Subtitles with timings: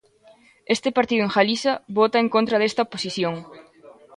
[0.75, 3.35] Este partido en Galiza vota en contra desta posición.